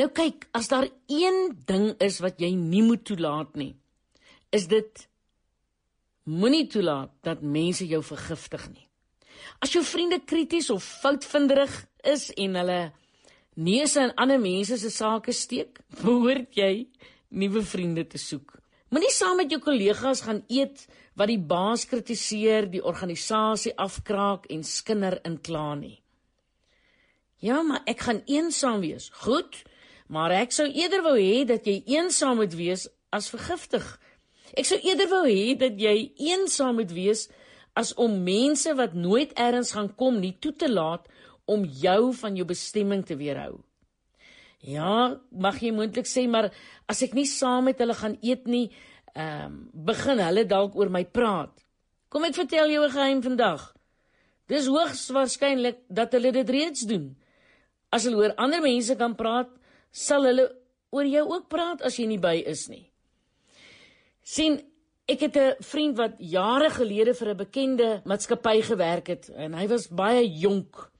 Nou 0.00 0.08
kyk, 0.08 0.46
as 0.56 0.70
daar 0.72 0.86
een 1.10 1.52
ding 1.68 1.90
is 2.00 2.20
wat 2.24 2.40
jy 2.40 2.54
nie 2.56 2.82
moet 2.84 3.04
toelaat 3.04 3.56
nie, 3.60 3.74
is 4.52 4.68
dit 4.70 5.04
moenie 6.24 6.64
toelaat 6.70 7.12
dat 7.26 7.42
mense 7.44 7.84
jou 7.88 8.00
vergiftig 8.04 8.64
nie. 8.72 8.86
As 9.60 9.74
jou 9.74 9.82
vriende 9.84 10.20
krities 10.24 10.70
of 10.70 10.84
foutvinderig 11.02 11.74
is 12.08 12.30
en 12.40 12.56
hulle 12.60 12.80
neuse 13.54 14.00
in 14.00 14.14
ander 14.16 14.40
mense 14.40 14.78
se 14.80 14.90
sake 14.90 15.34
steek, 15.36 15.82
behoort 16.00 16.56
jy 16.56 16.86
nuwe 17.28 17.62
vriende 17.64 18.06
te 18.08 18.20
soek. 18.20 18.56
Moenie 18.92 19.12
saam 19.12 19.38
met 19.40 19.52
jou 19.52 19.60
kollegas 19.64 20.22
gaan 20.24 20.42
eet 20.52 20.86
wat 21.16 21.28
die 21.28 21.40
baas 21.40 21.84
kritiseer, 21.88 22.68
die 22.68 22.84
organisasie 22.84 23.74
afkraak 23.80 24.48
en 24.52 24.64
skinder 24.64 25.18
in 25.28 25.38
kla 25.40 25.74
nie. 25.76 25.98
Ja, 27.42 27.62
maar 27.66 27.82
ek 27.90 28.04
gaan 28.06 28.20
eensaam 28.30 28.80
wees. 28.84 29.08
Goed, 29.24 29.56
maar 30.12 30.34
ek 30.36 30.52
sou 30.52 30.66
eerder 30.68 31.00
wou 31.06 31.16
hê 31.16 31.44
dat 31.48 31.64
jy 31.66 31.80
eensaam 31.94 32.42
moet 32.42 32.52
wees 32.58 32.84
as 33.12 33.30
vergiftig. 33.32 33.84
Ek 34.52 34.68
sou 34.68 34.76
eerder 34.84 35.08
wou 35.08 35.24
hê 35.24 35.54
dat 35.56 35.78
jy 35.80 36.12
eensaam 36.20 36.76
moet 36.80 36.92
wees 36.92 37.30
as 37.78 37.94
om 37.96 38.18
mense 38.24 38.68
wat 38.76 38.92
nooit 38.92 39.32
eers 39.40 39.72
gaan 39.72 39.88
kom 39.96 40.20
nie 40.20 40.34
toe 40.36 40.52
te 40.52 40.68
laat 40.68 41.08
om 41.48 41.64
jou 41.64 42.12
van 42.20 42.36
jou 42.36 42.44
bestemming 42.48 43.04
te 43.08 43.16
weerhou. 43.16 43.62
Ja, 44.62 45.18
mag 45.32 45.58
jy 45.58 45.72
moontlik 45.74 46.06
sê, 46.06 46.28
maar 46.30 46.52
as 46.86 47.00
ek 47.02 47.16
nie 47.18 47.26
saam 47.26 47.66
met 47.66 47.80
hulle 47.82 47.96
gaan 47.98 48.18
eet 48.22 48.44
nie, 48.46 48.68
ehm 49.12 49.48
um, 49.48 49.56
begin 49.88 50.20
hulle 50.22 50.44
dalk 50.48 50.76
oor 50.78 50.92
my 50.92 51.02
praat. 51.04 51.52
Kom 52.08 52.24
ek 52.24 52.36
vertel 52.36 52.70
jou 52.70 52.84
'n 52.84 52.92
geheim 52.92 53.22
vandag. 53.22 53.72
Dis 54.48 54.66
hoogs 54.66 55.08
waarskynlik 55.10 55.82
dat 55.88 56.12
hulle 56.12 56.32
dit 56.32 56.48
reeds 56.48 56.86
doen. 56.86 57.16
As 57.90 58.04
hulle 58.04 58.16
oor 58.16 58.34
ander 58.36 58.60
mense 58.60 58.96
kan 58.96 59.14
praat, 59.16 59.50
sal 59.92 60.24
hulle 60.24 60.48
oor 60.92 61.06
jou 61.08 61.24
ook 61.28 61.48
praat 61.48 61.82
as 61.82 61.98
jy 61.98 62.06
nie 62.06 62.20
by 62.20 62.36
is 62.46 62.68
nie. 62.68 62.88
sien 64.22 64.60
ek 65.08 65.20
het 65.20 65.36
'n 65.36 65.56
vriend 65.60 65.96
wat 65.96 66.14
jare 66.18 66.70
gelede 66.70 67.14
vir 67.14 67.28
'n 67.28 67.36
bekende 67.36 68.02
maatskappy 68.04 68.62
gewerk 68.62 69.06
het 69.06 69.30
en 69.30 69.54
hy 69.54 69.66
was 69.68 69.88
baie 69.88 70.28
jonk. 70.28 70.90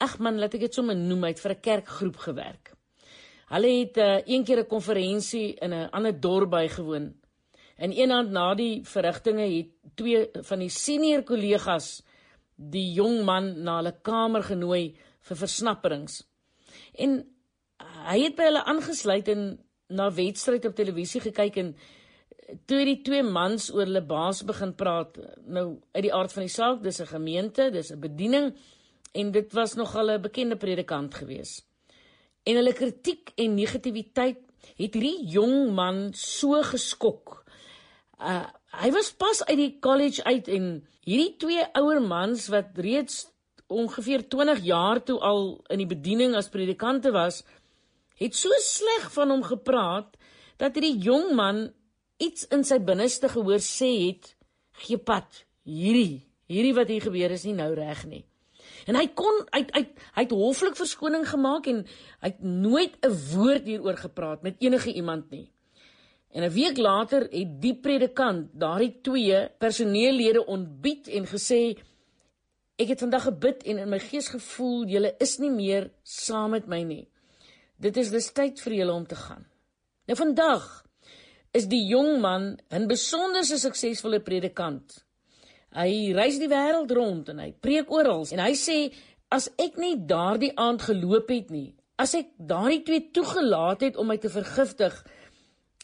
Ag 0.00 0.18
man, 0.18 0.38
laat 0.38 0.54
ek 0.54 0.60
dit 0.60 0.74
sommer 0.74 0.96
noem, 0.96 1.22
hy 1.22 1.28
het 1.28 1.40
vir 1.40 1.52
'n 1.52 1.60
kerkgroep 1.60 2.16
gewerk. 2.16 2.74
Hulle 3.48 3.70
het 3.78 3.96
uh, 3.96 4.20
een 4.26 4.44
keer 4.44 4.60
'n 4.60 4.66
konferensie 4.66 5.54
in 5.60 5.72
'n 5.72 5.90
ander 5.90 6.20
dorp 6.20 6.50
bygewoon. 6.50 7.14
En 7.76 7.92
eendag 7.92 8.28
na 8.30 8.54
die 8.54 8.82
verrigtinge 8.84 9.46
het 9.56 9.68
twee 9.94 10.28
van 10.32 10.58
die 10.58 10.68
senior 10.68 11.22
kollegas 11.22 12.02
die 12.56 12.92
jong 12.92 13.24
man 13.24 13.62
na 13.62 13.76
hulle 13.76 13.94
kamer 14.02 14.42
genooi 14.42 14.96
vir 15.20 15.36
versnapperings. 15.36 16.22
En 16.94 17.33
hy 18.04 18.18
het 18.26 18.36
by 18.36 18.48
hulle 18.50 18.64
aangesluit 18.64 19.28
en 19.28 19.44
na 19.88 20.10
wedstryd 20.12 20.64
op 20.64 20.76
televisie 20.76 21.20
gekyk 21.20 21.56
en 21.56 21.74
toe 22.68 22.84
die 22.84 23.00
twee 23.02 23.22
mans 23.22 23.70
oor 23.72 23.86
hulle 23.86 24.04
baas 24.04 24.42
begin 24.44 24.74
praat. 24.76 25.16
Nou 25.46 25.80
uit 25.92 26.02
die 26.04 26.14
aard 26.14 26.32
van 26.32 26.44
die 26.44 26.52
saak, 26.52 26.82
dis 26.82 27.00
'n 27.00 27.06
gemeente, 27.06 27.70
dis 27.70 27.92
'n 27.92 28.00
bediening 28.00 28.54
en 29.12 29.30
dit 29.32 29.52
was 29.52 29.74
nogal 29.74 30.10
'n 30.10 30.22
bekende 30.22 30.56
predikant 30.56 31.14
geweest 31.14 31.64
en 32.44 32.60
hulle 32.60 32.74
kritiek 32.76 33.32
en 33.40 33.56
negativiteit 33.56 34.40
het 34.74 34.96
hierdie 34.96 35.28
jong 35.32 35.72
man 35.76 36.06
so 36.18 36.60
geskok. 36.64 37.40
Uh 38.20 38.44
hy 38.74 38.88
was 38.90 39.12
pas 39.14 39.38
uit 39.46 39.58
die 39.60 39.74
college 39.78 40.24
uit 40.26 40.48
en 40.50 40.64
hierdie 41.06 41.36
twee 41.38 41.62
ouer 41.78 42.00
mans 42.02 42.48
wat 42.50 42.72
reeds 42.82 43.20
ongeveer 43.70 44.24
20 44.26 44.64
jaar 44.66 44.98
toe 45.06 45.20
al 45.22 45.44
in 45.70 45.78
die 45.78 45.86
bediening 45.86 46.34
as 46.34 46.50
predikante 46.50 47.12
was, 47.14 47.44
het 48.20 48.36
so 48.36 48.50
sleg 48.62 49.08
van 49.12 49.30
hom 49.30 49.42
gepraat 49.42 50.16
dat 50.60 50.76
hierdie 50.76 50.98
jong 51.02 51.32
man 51.34 51.66
iets 52.22 52.46
in 52.54 52.62
sy 52.64 52.78
binneste 52.78 53.28
gehoor 53.28 53.62
sê 53.62 53.90
het: 54.06 54.36
"Gee 54.84 54.98
pad. 54.98 55.44
Hierdie, 55.64 56.26
hierdie 56.46 56.74
wat 56.74 56.88
hier 56.88 57.02
gebeur 57.02 57.30
is 57.30 57.44
nie 57.44 57.56
nou 57.58 57.74
reg 57.74 58.06
nie." 58.06 58.24
En 58.86 58.96
hy 58.96 59.06
kon 59.16 59.44
uit 59.50 59.72
uit 59.72 59.90
hy 60.14 60.22
het 60.22 60.34
hoflik 60.36 60.76
verskoning 60.76 61.24
gemaak 61.28 61.66
en 61.66 61.84
hy 62.20 62.30
het 62.30 62.42
nooit 62.42 62.96
'n 63.00 63.16
woord 63.32 63.64
hieroor 63.64 63.96
gepraat 63.96 64.42
met 64.42 64.56
enige 64.58 64.92
iemand 64.92 65.30
nie. 65.30 65.50
En 66.30 66.42
'n 66.42 66.52
week 66.52 66.76
later 66.76 67.28
het 67.30 67.60
die 67.60 67.74
predikant 67.74 68.50
daardie 68.52 69.00
twee 69.02 69.48
personeellede 69.58 70.46
ontbied 70.46 71.08
en 71.08 71.26
gesê 71.26 71.78
ek 72.76 72.88
het 72.88 73.00
vandag 73.00 73.22
gebid 73.22 73.62
en 73.62 73.78
in 73.78 73.88
my 73.88 73.98
gees 73.98 74.28
gevoel 74.28 74.84
julle 74.84 75.14
is 75.18 75.38
nie 75.38 75.50
meer 75.50 75.90
saam 76.02 76.50
met 76.50 76.66
my 76.66 76.82
nie. 76.82 77.08
Dit 77.80 77.96
is 77.96 78.10
dis 78.10 78.32
tyd 78.32 78.60
vir 78.60 78.78
julle 78.80 78.92
om 78.92 79.06
te 79.06 79.18
gaan. 79.18 79.44
Nou 80.08 80.16
vandag 80.18 80.66
is 81.54 81.68
die 81.70 81.84
jong 81.86 82.20
man 82.20 82.56
'n 82.70 82.86
besonder 82.88 83.44
suksesvolle 83.44 84.20
predikant. 84.20 85.04
Hy 85.74 86.12
reis 86.14 86.38
die 86.38 86.48
wêreld 86.48 86.90
rond 86.90 87.28
en 87.28 87.38
hy 87.38 87.52
preek 87.52 87.90
oral 87.90 88.26
en 88.32 88.38
hy 88.38 88.52
sê 88.54 88.92
as 89.30 89.48
ek 89.58 89.76
nie 89.76 89.96
daardie 89.96 90.52
aand 90.56 90.82
geloop 90.82 91.30
het 91.30 91.50
nie, 91.50 91.74
as 91.98 92.14
ek 92.14 92.30
daardie 92.38 92.82
twee 92.82 93.10
toegelaat 93.10 93.80
het 93.80 93.96
om 93.96 94.06
my 94.06 94.16
te 94.16 94.28
vergiftig, 94.28 94.94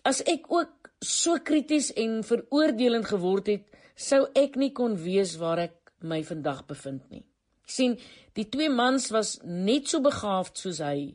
as 0.04 0.22
ek 0.26 0.46
ook 0.52 0.90
so 1.02 1.38
krities 1.38 1.90
en 1.96 2.22
veroordelend 2.22 3.06
geword 3.06 3.46
het, 3.46 3.64
sou 3.96 4.26
ek 4.34 4.56
nie 4.56 4.72
kon 4.72 4.96
weet 4.96 5.36
waar 5.40 5.58
ek 5.58 5.92
my 6.02 6.22
vandag 6.24 6.66
bevind 6.66 7.10
nie. 7.10 7.24
sien, 7.70 7.98
die 8.34 8.48
twee 8.50 8.68
mans 8.68 9.12
was 9.14 9.38
net 9.44 9.86
so 9.88 10.00
begaafd 10.02 10.58
soos 10.58 10.80
hy. 10.82 11.14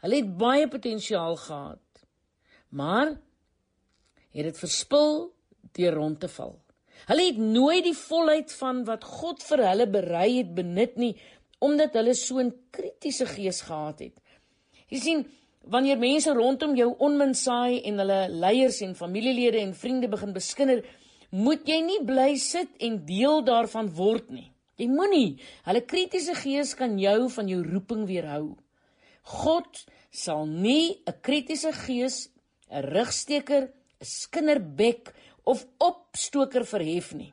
Hulle 0.00 0.22
het 0.22 0.36
baie 0.38 0.68
potensiaal 0.68 1.36
gehad. 1.36 2.04
Maar 2.68 3.14
het 4.30 4.44
dit 4.46 4.58
verspil 4.58 5.32
deur 5.76 5.94
rond 5.94 6.20
te 6.20 6.28
val. 6.28 6.54
Hulle 7.08 7.26
het 7.26 7.38
nooit 7.40 7.84
die 7.84 7.96
volheid 7.96 8.52
van 8.60 8.84
wat 8.84 9.04
God 9.04 9.42
vir 9.42 9.64
hulle 9.66 9.86
berei 9.90 10.30
het 10.38 10.54
benut 10.54 10.96
nie 11.00 11.14
omdat 11.60 11.92
hulle 11.98 12.14
so 12.14 12.40
'n 12.40 12.52
kritiese 12.72 13.26
gees 13.26 13.60
gehad 13.60 13.98
het. 14.00 14.16
Jy 14.88 14.98
sien, 14.98 15.26
wanneer 15.60 15.98
mense 15.98 16.32
rondom 16.32 16.74
jou 16.76 16.94
onmin 16.98 17.34
saai 17.34 17.82
en 17.82 17.98
hulle 17.98 18.28
leiers 18.28 18.80
en 18.80 18.94
familielede 18.94 19.60
en 19.60 19.74
vriende 19.74 20.08
begin 20.08 20.32
beskinder, 20.32 20.84
moet 21.30 21.68
jy 21.68 21.80
nie 21.80 22.00
bly 22.04 22.36
sit 22.36 22.68
en 22.78 23.04
deel 23.06 23.44
daarvan 23.44 23.90
word 23.94 24.30
nie. 24.30 24.52
Jy 24.76 24.88
moenie. 24.88 25.38
Hulle 25.66 25.84
kritiese 25.84 26.34
gees 26.34 26.74
kan 26.74 26.98
jou 26.98 27.28
van 27.28 27.48
jou 27.48 27.62
roeping 27.62 28.06
weerhou. 28.06 28.56
God 29.22 29.86
sal 30.10 30.46
nie 30.46 31.02
'n 31.06 31.20
kritiese 31.22 31.72
gees, 31.72 32.28
'n 32.70 32.82
rugsteker, 32.82 33.62
'n 34.00 34.04
skinderbek 34.04 35.14
of 35.44 35.66
opstoker 35.78 36.64
verhef 36.64 37.14
nie. 37.14 37.32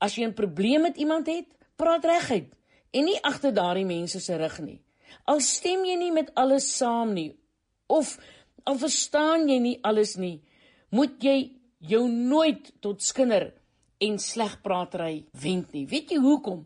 As 0.00 0.16
jy 0.16 0.24
'n 0.24 0.34
probleem 0.34 0.82
met 0.82 0.96
iemand 0.96 1.26
het, 1.26 1.46
praat 1.76 2.04
reguit 2.04 2.52
en 2.92 3.04
nie 3.04 3.22
agter 3.22 3.52
daardie 3.52 3.84
mense 3.84 4.20
se 4.20 4.36
rug 4.36 4.60
nie. 4.60 4.80
Al 5.24 5.40
stem 5.40 5.84
jy 5.84 5.96
nie 5.96 6.12
met 6.12 6.34
alles 6.34 6.76
saam 6.76 7.14
nie 7.14 7.36
of 7.86 8.18
al 8.64 8.78
verstaan 8.78 9.48
jy 9.48 9.58
nie 9.58 9.78
alles 9.82 10.16
nie, 10.16 10.40
moet 10.90 11.22
jy 11.22 11.52
jou 11.78 12.08
nooit 12.08 12.72
tot 12.80 13.02
skinder 13.02 13.52
en 14.02 14.18
slegpraatery 14.18 15.24
wend 15.42 15.72
nie. 15.72 15.86
Weet 15.86 16.10
jy 16.10 16.20
hoekom? 16.22 16.64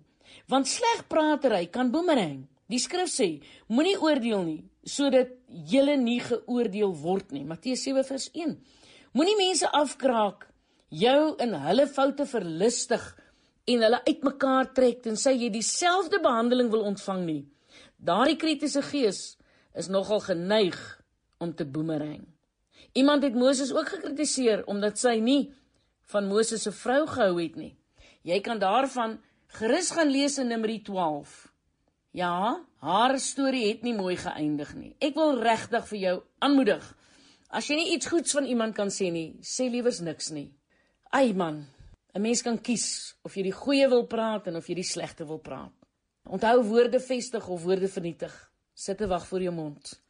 Want 0.49 0.69
slegpraatery 0.69 1.67
kan 1.73 1.91
boemerang. 1.91 2.47
Die 2.71 2.81
skrif 2.83 3.11
sê: 3.13 3.41
Moenie 3.69 3.99
oordeel 3.99 4.43
nie 4.43 4.63
sodat 4.87 5.33
jy 5.51 5.97
nie 5.99 6.21
geoordeel 6.23 6.93
word 7.03 7.33
nie. 7.35 7.45
Matteus 7.45 7.83
7:1. 7.87 8.57
Moenie 9.13 9.37
mense 9.37 9.67
afkraak 9.73 10.47
jou 10.89 11.37
in 11.43 11.55
hulle 11.55 11.87
foute 11.87 12.27
verlustig 12.27 13.03
en 13.67 13.83
hulle 13.83 14.01
uitmekaar 14.07 14.73
trek 14.75 15.03
tensy 15.03 15.33
jy 15.35 15.51
dieselfde 15.51 16.21
behandeling 16.23 16.71
wil 16.71 16.87
ontvang 16.87 17.25
nie. 17.27 17.43
Daardie 17.99 18.37
kritiese 18.37 18.83
gees 18.83 19.37
is 19.75 19.89
nogal 19.89 20.21
geneig 20.21 20.79
om 21.39 21.55
te 21.55 21.65
boemerang. 21.65 22.27
Iemand 22.95 23.23
het 23.23 23.35
Moses 23.35 23.73
ook 23.73 23.89
gekritiseer 23.89 24.65
omdat 24.67 24.99
sy 24.99 25.19
nie 25.21 25.53
van 26.13 26.29
Moses 26.29 26.63
se 26.63 26.73
vrou 26.73 27.07
gehou 27.07 27.43
het 27.43 27.57
nie. 27.57 27.75
Jy 28.23 28.41
kan 28.41 28.59
daarvan 28.59 29.19
gerus 29.59 29.91
gaan 29.91 30.11
lees 30.11 30.39
in 30.39 30.49
Numeri 30.49 30.83
12. 30.83 31.56
Ja, 32.17 32.65
haar 32.81 33.19
storie 33.21 33.67
het 33.69 33.83
nie 33.85 33.93
mooi 33.93 34.15
geëindig 34.17 34.71
nie. 34.73 34.95
Ek 35.05 35.19
wil 35.19 35.37
regtig 35.45 35.85
vir 35.91 35.99
jou 36.01 36.15
aanmoedig. 36.41 36.85
As 37.53 37.69
jy 37.69 37.77
nie 37.77 37.91
iets 37.93 38.09
goeds 38.09 38.33
van 38.39 38.47
iemand 38.49 38.73
kan 38.79 38.89
sê 38.89 39.11
nie, 39.13 39.35
sê 39.45 39.67
liewers 39.69 40.01
niks 40.01 40.31
nie. 40.33 40.49
Ai 41.13 41.35
man, 41.37 41.67
'n 42.15 42.23
mens 42.23 42.43
kan 42.43 42.57
kies 42.57 43.17
of 43.23 43.37
jy 43.37 43.43
die 43.43 43.53
goeie 43.53 43.89
wil 43.89 44.07
praat 44.07 44.47
en 44.47 44.57
of 44.57 44.67
jy 44.67 44.77
die 44.77 44.91
slegte 44.93 45.27
wil 45.27 45.39
praat. 45.39 45.73
Onthou 46.25 46.63
woorde 46.65 47.01
vestig 47.01 47.49
of 47.49 47.63
woorde 47.63 47.89
vernietig. 47.89 48.33
Sit 48.75 48.99
te 48.99 49.07
wag 49.07 49.27
voor 49.27 49.43
jou 49.43 49.53
mond. 49.53 50.01